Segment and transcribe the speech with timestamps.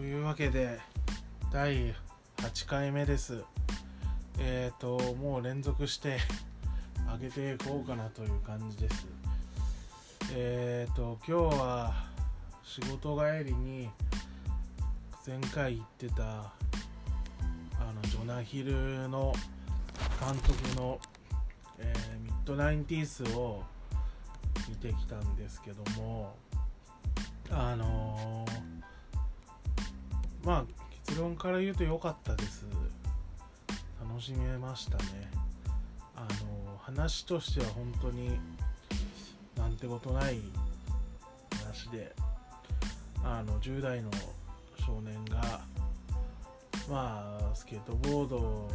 [0.00, 0.80] というわけで
[1.52, 1.94] 第
[2.38, 3.44] 8回目です。
[4.38, 6.16] えっ、ー、ともう連続して
[7.06, 9.06] 上げていこうかなという感じです。
[10.32, 12.06] えっ、ー、と今日は
[12.62, 13.90] 仕事帰りに
[15.26, 16.50] 前回言ってたあ
[17.94, 19.34] のジョナヒルの
[20.18, 20.98] 監督の、
[21.76, 23.62] えー、ミッドナインティースを
[24.66, 26.34] 見てきたんですけども
[27.50, 28.79] あのー、
[30.44, 30.64] まあ
[31.06, 32.66] 結論から言うと良かったです。
[34.00, 35.30] 楽しめましたね。
[36.16, 38.38] あの、話としては本当に
[39.56, 40.40] なんてことない
[41.60, 42.12] 話で
[43.22, 44.10] あの10代の
[44.84, 45.60] 少年が
[46.88, 48.70] まあスケートボード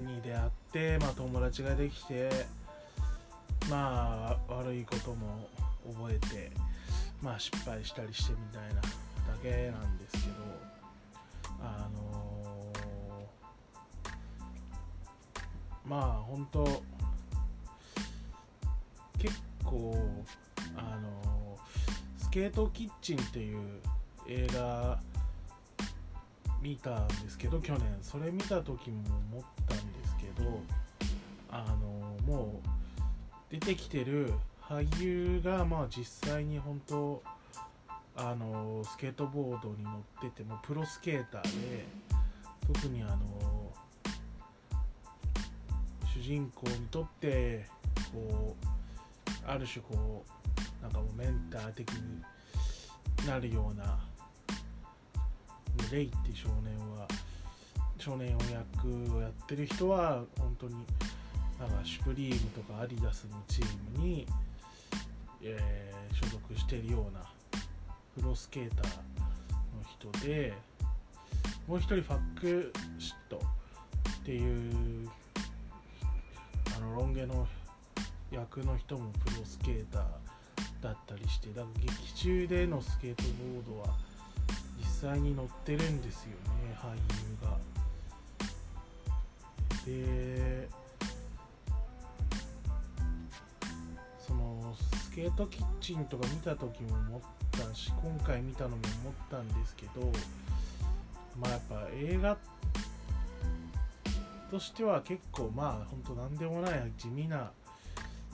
[0.00, 2.30] に出会って、まあ、友達ができて
[3.68, 5.48] まあ悪いことも
[5.98, 6.52] 覚えて
[7.22, 8.88] まあ失敗したりしてみたいなだ
[9.42, 10.55] けなんですけど。
[15.86, 16.64] まあ本当
[19.18, 19.96] 結構
[20.76, 21.56] あの、
[22.18, 23.58] スケートキッチンっていう
[24.28, 24.98] 映画
[26.60, 27.82] 見たんですけど去年。
[28.02, 30.60] それ見た時も思ったんですけど
[31.50, 32.68] あの、もう
[33.50, 37.22] 出てきてる俳優がまあ実際に本当
[38.16, 41.84] あのスケートボードに乗っててもプロスケーターで
[42.66, 43.16] 特にあの
[46.26, 47.66] 人公にとって
[48.12, 50.24] こうある種こ
[50.80, 52.20] うなんかもうメンター的に
[53.28, 54.00] なるような
[55.92, 57.06] レイって少年は
[57.96, 60.74] 少年を役をやってる人は本当に
[61.60, 63.64] なんかシュプリームとかアディダスのチー
[63.96, 64.26] ムに、
[65.42, 67.20] えー、所属してるような
[68.16, 70.54] プロスケーターの人で
[71.68, 73.40] もう一人ファックシット
[74.22, 75.08] っていう
[77.16, 77.46] 毛の
[78.30, 80.02] 役の人もプロスケーター
[80.82, 83.96] だったりしてだから劇中でのスケートボードは
[84.78, 87.56] 実際に乗ってるんですよね俳優が。
[89.86, 90.68] で
[94.26, 97.20] そのスケートキッチンとか見た時も思っ
[97.52, 100.12] たし今回見たのも思ったんですけど
[101.40, 102.55] まあやっぱ映画って
[104.50, 107.50] としては結構まあほんと何でもない地味な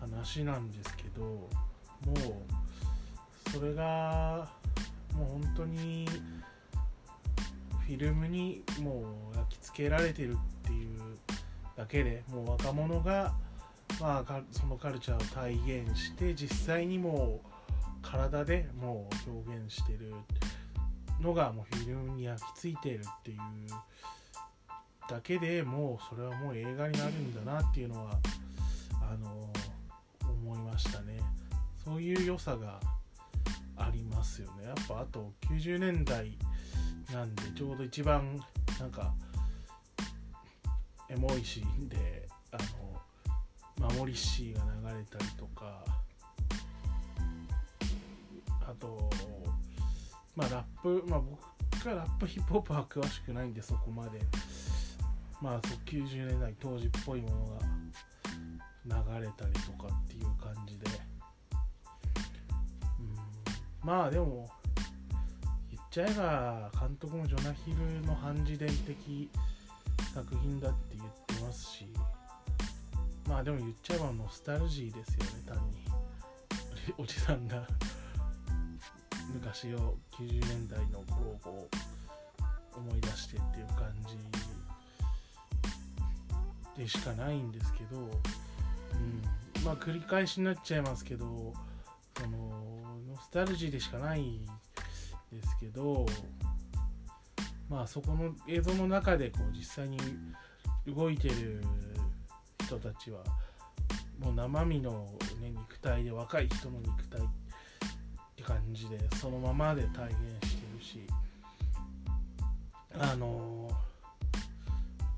[0.00, 1.48] 話なんですけども
[3.46, 4.48] うそれが
[5.14, 6.06] もう本当に
[7.86, 11.00] フィルムにもう焼き付けられてるっていう
[11.76, 13.34] だけでもう若者が
[14.00, 17.48] まあ、そのカルチャーを体現して実際にもう
[18.02, 20.12] 体でもう表現してる
[21.20, 23.38] のがもうフィルムに焼き付いてるっていう
[25.08, 28.18] だけでもうそれはもう映画になるんだなっていうのは
[29.02, 29.50] あの
[30.22, 31.20] 思いましたね。
[31.84, 32.80] そういう良さが
[33.76, 34.64] ありますよね。
[34.64, 36.38] やっぱあと90年代
[37.12, 38.40] なんでちょうど一番
[38.80, 39.14] なんか
[41.10, 42.58] エモいシーンであ
[43.82, 45.84] の守りシーが流れたりとか
[48.62, 49.10] あと
[50.34, 54.20] まあラップまあ僕がラップヒップホップは詳しくないんでそこまで。
[55.44, 57.28] まあそう90年代当時っぽいも
[58.86, 60.86] のが流れたりとかっていう感じで。
[62.98, 63.86] うん。
[63.86, 64.48] まあでも
[65.70, 69.28] 言っちゃえば監督もジョナヒルの半自伝的
[70.14, 71.88] 作品だって言ってますし。
[73.28, 75.84] まあでも言っちゃえばノスタルジーですよね単に。
[76.96, 77.66] おじさんが。
[79.34, 81.68] 昔を90年代の頃を
[82.74, 84.16] 思い出してっていう感じ
[86.76, 91.52] でしかないんですけど、うん、まあ繰り返しになっちゃいますけど
[92.18, 92.38] その
[93.08, 94.40] ノスタルジーでしかない
[95.32, 96.06] ですけど
[97.68, 99.98] まあそこの映像の中でこう実際に
[100.86, 101.62] 動いてる
[102.64, 103.20] 人たちは
[104.18, 105.08] もう生身の、
[105.40, 107.24] ね、肉体で若い人の肉体っ
[108.36, 110.08] て感じでそのままで体
[110.40, 111.06] 現してるし
[112.98, 113.68] あの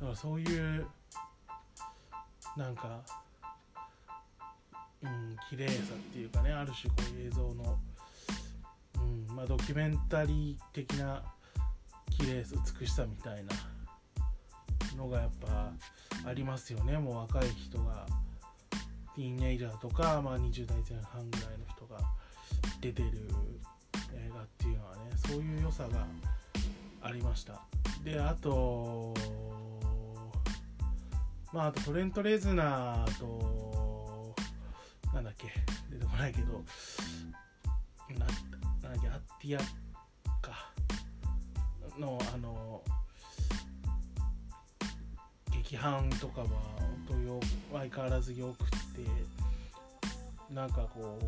[0.00, 0.86] だからそういう
[2.56, 3.00] なんか
[5.02, 7.78] うん綺麗さっていうかねある種こういう映像の、
[8.96, 11.22] うんまあ、ドキュメンタリー的な
[12.10, 13.52] 綺麗さ美しさみたいな
[14.96, 15.70] のがやっぱ
[16.26, 16.98] ありますよね。
[16.98, 18.06] もう若い人が
[19.14, 22.00] ティーンエイジャーとか、まあ、20代前半ぐらいの人が
[22.80, 23.10] 出てる
[24.14, 26.06] 映画っていうのはねそういう良さが
[27.02, 27.60] ありました。
[28.02, 29.14] であと
[31.56, 34.34] まああとトレント・レズナーと
[35.14, 35.46] なんだっけ
[35.90, 36.62] 出てこないけど
[38.10, 38.28] ななん
[38.92, 39.60] だっけアッティア
[40.42, 40.70] か
[41.98, 42.82] のあの
[45.50, 46.58] 劇伴とかは本
[47.08, 47.40] 当よ
[47.72, 48.76] 相変わらずよくて
[50.52, 51.24] なんかこう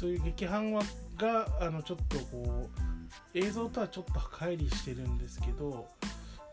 [0.00, 0.82] そういう劇伴は
[1.18, 2.70] があのちょっとこ
[3.34, 5.90] う映像とはちょっと乖離してるんですけど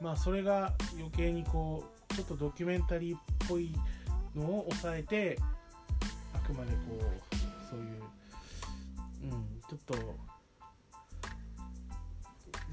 [0.02, 3.74] まあそれが余計にこうちょっとドキュメンタリーっぽい
[4.36, 5.38] のを抑えて
[6.34, 7.36] あくまでこう
[7.70, 7.88] そういう
[9.24, 9.96] うんちょっと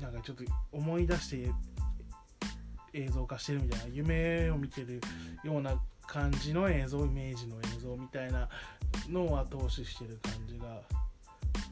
[0.01, 1.51] なんかちょっと思い出して
[2.93, 5.01] 映像化してるみたいな夢を見てる
[5.45, 8.49] ような感じの映像イメージの映像みたいな
[9.09, 10.81] のを後押ししてる感じが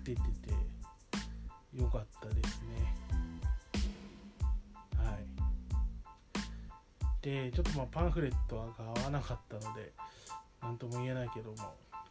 [0.04, 3.03] 出ててよかったですね。
[7.24, 9.94] でちょっとまあパンフレットが合わなかったので
[10.60, 11.56] 何とも言えないけども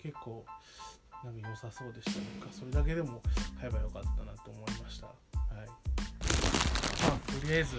[0.01, 0.43] 結構
[1.23, 2.19] なんか良さそうでした。
[2.19, 3.21] ねそれだけでも
[3.59, 5.05] 買えばよかったなと思いました。
[5.05, 5.15] はい。
[5.67, 7.77] まあとりあえず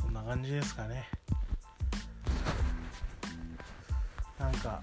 [0.00, 1.08] そんな感じですかね。
[4.40, 4.82] なんか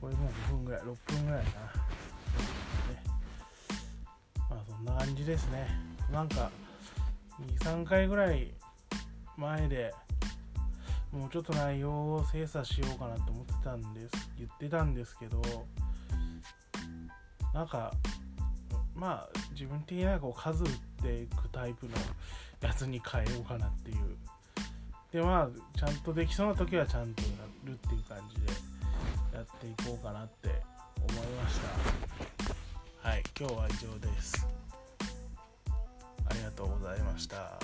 [0.00, 1.66] これもう5分ぐらい6分ぐらいかな、
[4.50, 5.68] まあそんな感じですね。
[6.12, 6.50] なんか
[7.62, 8.52] 23回ぐらい
[9.36, 9.94] 前で
[11.12, 15.42] もうちょっと内容を精査しようかなと思ってたんです言ってたんですけど
[17.52, 17.92] なんか
[18.94, 20.70] まあ自分的にはこう数打っ
[21.02, 21.92] ていくタイプの
[22.60, 24.16] やつに変えようかなっていう。
[25.12, 27.28] でまあちゃんとできそうな時はちゃんとや
[27.64, 28.52] るっていう感じで
[29.34, 30.48] やっていこうかなって
[30.96, 31.58] 思いまし
[33.02, 33.08] た。
[33.08, 34.59] はい今日は以上です。
[36.30, 37.58] ありがとうございました。